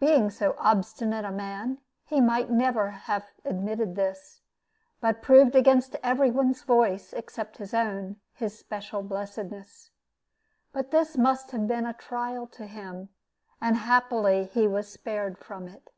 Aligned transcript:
Being 0.00 0.28
so 0.28 0.54
obstinate 0.58 1.24
a 1.24 1.30
man, 1.30 1.78
he 2.04 2.20
might 2.20 2.48
have 2.48 2.50
never 2.50 3.00
admitted 3.42 3.96
this, 3.96 4.42
but 5.00 5.22
proved 5.22 5.56
against 5.56 5.96
every 6.02 6.30
one's 6.30 6.62
voice, 6.62 7.14
except 7.14 7.56
his 7.56 7.72
own, 7.72 8.16
his 8.34 8.58
special 8.58 9.02
blessedness. 9.02 9.90
But 10.74 10.90
this 10.90 11.16
must 11.16 11.52
have 11.52 11.66
been 11.66 11.86
a 11.86 11.94
trial 11.94 12.46
to 12.48 12.66
him, 12.66 13.08
and 13.62 13.78
happily 13.78 14.44
he 14.44 14.68
was 14.68 14.92
spared 14.92 15.38
from 15.38 15.68
it. 15.68 15.90